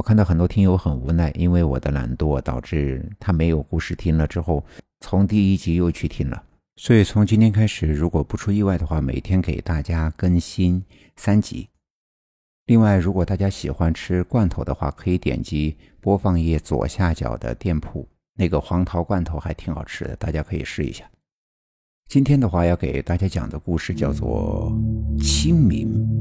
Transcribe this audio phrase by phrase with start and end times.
[0.00, 4.64] 我看到很多听友很无奈，因为我的懒惰导致他没有故事听了之后，
[5.00, 6.42] 从第一集又去听了。
[6.76, 10.82] 所以从今天开始，如果不出意外的话，每天给大家更新
[11.16, 11.68] 三集。
[12.64, 18.08] 另外，如果大家喜欢吃罐头的话，可以点击播放页左下角的店铺，
[18.38, 21.04] 那个黄桃罐头还挺好吃的，大家可以试一下。
[22.08, 24.72] 今天的话要给大家讲的故事叫做
[25.18, 26.19] 清明。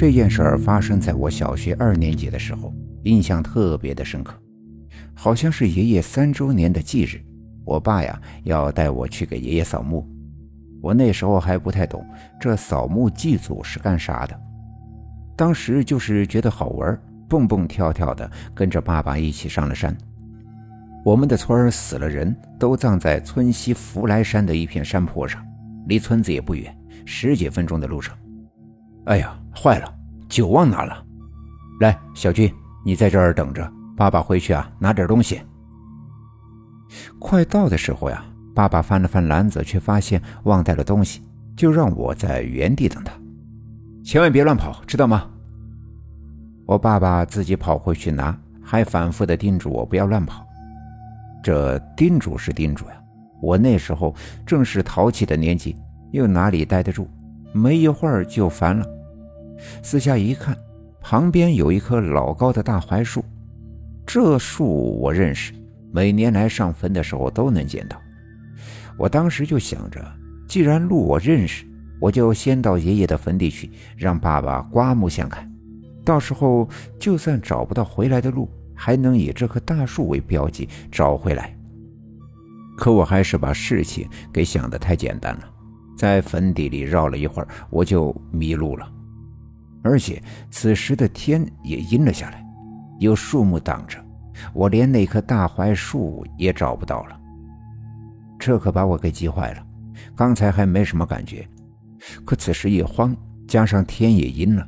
[0.00, 4.34] 这件事儿发生在我小学二年级的时候，印象特别的深刻，
[5.12, 7.20] 好像是爷爷三周年的忌日。
[7.66, 10.08] 我爸呀要带我去给爷爷扫墓，
[10.80, 12.02] 我那时候还不太懂
[12.40, 14.34] 这扫墓祭祖是干啥的，
[15.36, 19.94] 当时就是觉得好玩，蹦蹦跳跳的跟着爸爸一起上了山。
[21.04, 25.46] 我们的村儿死了人都葬在村西福来山的一片山坡上，
[25.88, 26.74] 离村子也不远，
[27.04, 28.16] 十几分钟的路程。
[29.10, 29.92] 哎呀，坏了，
[30.28, 31.04] 酒忘拿了。
[31.80, 32.48] 来，小军，
[32.84, 35.42] 你在这儿等着，爸爸回去啊拿点东西。
[37.18, 41.22] 快到的时候呀，爸爸翻了翻篮子，却发现忘带了东西，
[41.56, 43.12] 就让我在原地等他，
[44.04, 45.28] 千万别乱跑，知道吗？
[46.64, 50.46] 我爸爸自己跑回去拿，还反复的叮嘱我不要乱跑。
[51.42, 52.92] 这叮嘱是叮嘱呀，
[53.42, 54.14] 我那时候
[54.46, 55.74] 正是淘气的年纪，
[56.12, 57.08] 又哪里待得住？
[57.52, 58.86] 没一会儿就烦了。
[59.82, 60.56] 四下一看，
[61.00, 63.24] 旁边有一棵老高的大槐树，
[64.06, 65.52] 这树我认识。
[65.92, 68.00] 每年来上坟的时候都能见到。
[68.96, 70.00] 我当时就想着，
[70.46, 71.64] 既然路我认识，
[72.00, 75.50] 我就先到爷爷的坟地去，让爸爸刮目相看。
[76.04, 81.56] 到时候就算找不到回来的路，还能以这棵大树为标记找回来。
[82.76, 85.44] 可我还是把事情给想得太简单了，
[85.98, 88.90] 在坟地里绕了一会儿，我就迷路了。
[89.82, 92.44] 而且此时的天也阴了下来，
[92.98, 93.98] 有树木挡着。
[94.52, 97.20] 我连那棵大槐树也找不到了，
[98.38, 99.66] 这可把我给急坏了。
[100.16, 101.46] 刚才还没什么感觉，
[102.24, 103.14] 可此时一慌，
[103.46, 104.66] 加上天也阴了，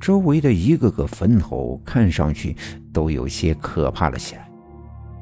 [0.00, 2.56] 周围的一个个坟头看上去
[2.92, 4.48] 都有些可怕了起来，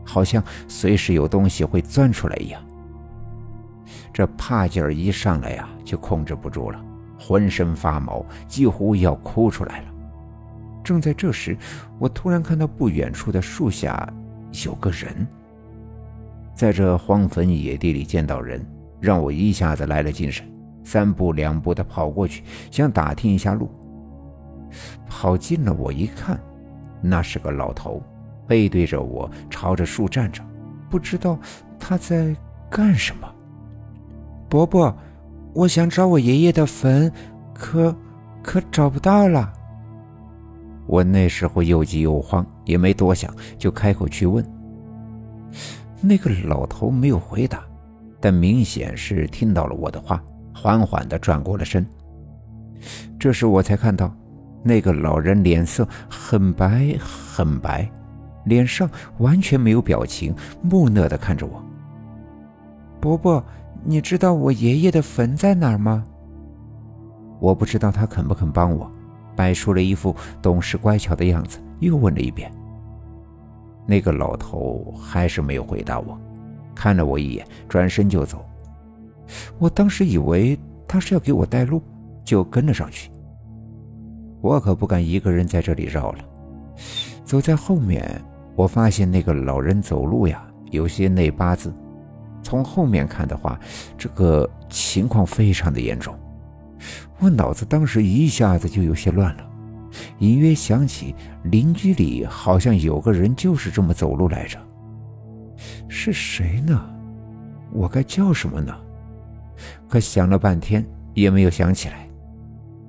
[0.05, 2.63] 好像随时有东西会钻出来一样。
[4.13, 6.85] 这怕劲儿一上来呀，就控制不住了，
[7.19, 9.87] 浑身发毛，几乎要哭出来了。
[10.85, 11.57] 正在这时，
[11.99, 14.09] 我突然看到不远处的树下
[14.65, 15.27] 有个人。
[16.55, 18.65] 在这荒坟野地里见到人，
[19.01, 20.47] 让我一下子来了精神，
[20.85, 23.71] 三步两步的跑过去，想打听一下路。
[25.07, 26.39] 跑近了，我一看，
[27.01, 28.03] 那是个老头，
[28.47, 30.43] 背对着我，朝着树站着，
[30.89, 31.39] 不知道
[31.79, 32.35] 他在
[32.71, 33.29] 干什么。
[34.49, 34.97] 伯伯，
[35.57, 37.11] 我想找我爷爷的坟，
[37.55, 37.97] 可
[38.43, 39.51] 可找不到了。
[40.87, 44.45] 我那时候又急又慌，也没多想，就开口去问。
[46.03, 47.65] 那个老头没有回答，
[48.21, 50.23] 但明显是听到了我的话，
[50.55, 51.87] 缓缓地转过了身。
[53.19, 54.15] 这时我才看到，
[54.63, 57.91] 那个老人脸色很白很白，
[58.45, 58.87] 脸上
[59.21, 61.65] 完全没有表情，木讷地看着我。
[63.01, 63.43] 伯伯，
[63.89, 66.05] 你知道我爷爷的坟在哪儿吗？
[67.39, 68.91] 我不知道他肯不肯帮我。
[69.37, 72.51] 摆出了一副懂事乖巧的样子，又问了一遍。
[73.87, 76.19] 那个老头还是没有回答我，
[76.75, 78.45] 看了我一眼，转身就走。
[79.59, 80.59] 我当时以为
[80.89, 81.83] 他是要给我带路，
[82.25, 83.11] 就跟了上去。
[84.41, 86.25] 我可不敢一个人在这里绕了，
[87.23, 88.21] 走在后面，
[88.57, 91.73] 我发现那个老人走路呀有些内八字，
[92.47, 93.59] 从后面看的话，
[93.99, 96.17] 这个情况非常的严重。
[97.19, 99.51] 我脑子当时一下子就有些乱了，
[100.21, 101.13] 隐约想起
[101.43, 104.57] 邻居里好像有个人就是这么走路来着。
[105.89, 106.89] 是谁呢？
[107.73, 108.73] 我该叫什么呢？
[109.89, 112.09] 可想了半天也没有想起来。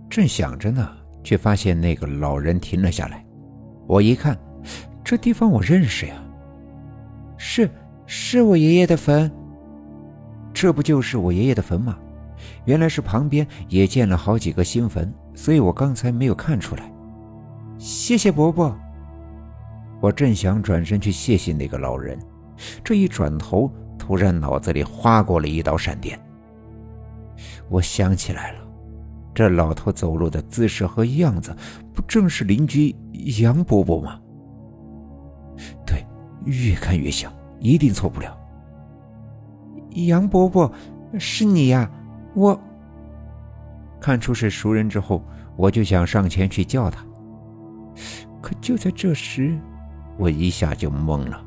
[0.07, 0.87] 正想着呢，
[1.23, 3.25] 却发现那个老人停了下来。
[3.87, 4.37] 我一看，
[5.03, 6.15] 这地方我认识呀，
[7.37, 7.69] 是
[8.05, 9.31] 是我爷爷的坟。
[10.59, 11.95] 这不就是我爷爷的坟吗？
[12.65, 16.91] 原来是旁边也建了好几个新坟，所以我刚才没有看出来。
[17.77, 18.75] 谢谢伯伯。
[20.01, 22.17] 我正想转身去谢谢那个老人，
[22.83, 26.19] 这一转头，突然脑子里划过了一道闪电。
[27.69, 28.59] 我想起来了，
[29.35, 31.55] 这老头走路的姿势和样子，
[31.93, 32.95] 不正是邻居
[33.43, 34.19] 杨伯伯吗？
[35.85, 36.03] 对，
[36.45, 38.35] 越看越像，一定错不了。
[39.91, 40.71] 杨伯伯，
[41.19, 41.89] 是你呀？
[42.33, 42.59] 我
[43.99, 45.23] 看出是熟人之后，
[45.55, 47.03] 我就想上前去叫他，
[48.41, 49.57] 可就在这时，
[50.17, 51.43] 我一下就懵了。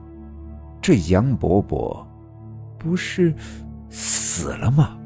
[0.83, 2.07] 这杨伯伯
[2.79, 3.35] 不是
[3.89, 4.97] 死了吗？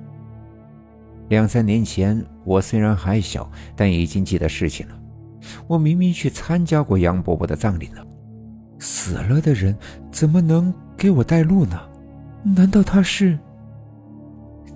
[1.28, 4.94] 两三年前，我虽然还小，但已经记得事情了。
[5.66, 8.02] 我明明去参加过杨伯伯的葬礼呢。
[8.78, 9.76] 死了的人
[10.10, 11.80] 怎么能给我带路呢？
[12.44, 13.38] 难道他是？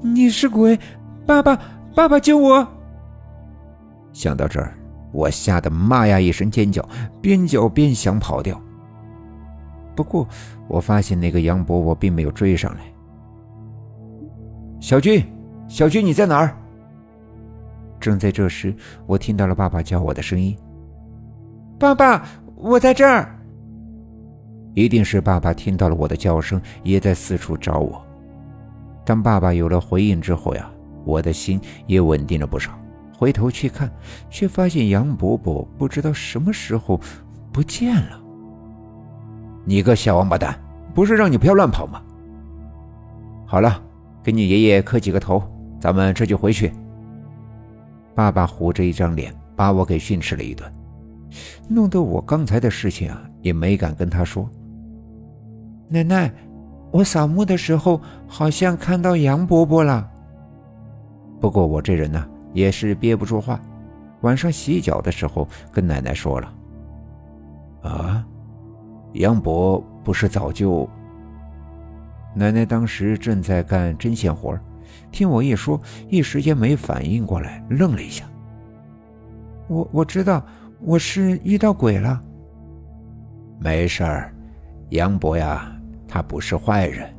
[0.00, 0.78] 你是鬼？
[1.26, 1.60] 爸爸，
[1.94, 2.66] 爸爸救我！
[4.12, 4.72] 想到这儿，
[5.12, 6.86] 我吓得妈呀一声尖叫，
[7.20, 8.58] 边叫边想跑掉。
[9.94, 10.26] 不过，
[10.66, 12.80] 我发现那个杨伯伯并没有追上来。
[14.80, 15.22] 小军，
[15.68, 16.56] 小军，你在哪儿？
[18.00, 18.74] 正在这时，
[19.06, 20.56] 我听到了爸爸叫我的声音
[21.78, 22.24] ：“爸爸，
[22.54, 23.34] 我在这儿。”
[24.78, 28.00] 一定是爸爸听到了我的叫声，也在四处找我。
[29.04, 30.70] 当爸爸有了回应之后呀，
[31.04, 32.70] 我的心也稳定了不少。
[33.12, 33.90] 回头去看，
[34.30, 37.00] 却发现杨伯伯不知道什么时候
[37.50, 38.20] 不见了。
[39.64, 40.56] 你个小王八蛋，
[40.94, 42.00] 不是让你不要乱跑吗？
[43.46, 43.82] 好了，
[44.22, 45.42] 给你爷爷磕几个头，
[45.80, 46.72] 咱们这就回去。
[48.14, 50.72] 爸爸虎着一张脸，把我给训斥了一顿，
[51.68, 54.48] 弄得我刚才的事情啊，也没敢跟他说。
[55.88, 56.30] 奶奶，
[56.90, 60.08] 我扫墓的时候好像看到杨伯伯了。
[61.40, 63.60] 不过我这人呢，也是憋不住话，
[64.20, 66.54] 晚上洗脚的时候跟奶奶说了。
[67.82, 68.26] 啊，
[69.14, 70.88] 杨伯不是早就……
[72.34, 74.56] 奶奶当时正在干针线活
[75.10, 78.24] 听我一说，一时间没反应过来，愣了一下。
[79.68, 80.44] 我我知道，
[80.80, 82.22] 我是遇到鬼了。
[83.58, 84.34] 没事儿，
[84.90, 85.72] 杨伯呀。
[86.08, 87.14] 他不是坏人。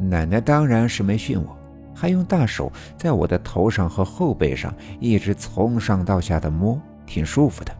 [0.00, 1.56] 奶奶当然是没训我，
[1.94, 7.72] 还用大手在我的头上和后背上一直从上到下的摸，挺舒服的。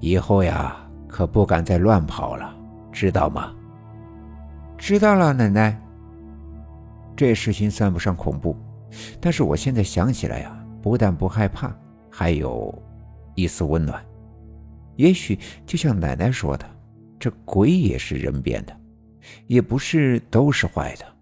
[0.00, 0.76] 以后呀，
[1.08, 2.54] 可不敢再乱跑了，
[2.92, 3.52] 知道吗？
[4.76, 5.76] 知道了，奶奶。
[7.16, 8.56] 这事情算不上恐怖，
[9.20, 11.74] 但是我现在想起来呀，不但不害怕，
[12.08, 12.72] 还有
[13.34, 14.00] 一丝温暖。
[14.94, 16.64] 也许就像奶奶说的。
[17.18, 18.80] 这鬼也是人变的，
[19.46, 21.17] 也不是都是坏的。